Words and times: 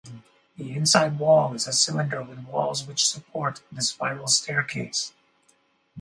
The 0.57 0.71
inside 0.75 1.19
wall 1.19 1.53
is 1.53 1.67
a 1.67 1.73
cylinder 1.73 2.23
with 2.23 2.39
walls 2.47 2.87
which 2.87 3.07
support 3.07 3.61
the 3.71 3.83
spiral 3.83 4.25
staircase. 4.25 5.13